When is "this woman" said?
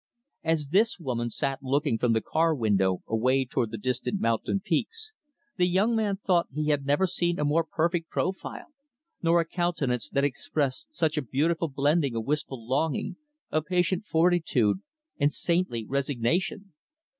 0.69-1.29